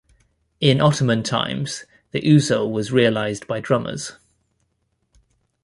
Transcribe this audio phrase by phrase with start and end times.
[0.59, 4.13] In Ottoman times, the usul was realized by drummers.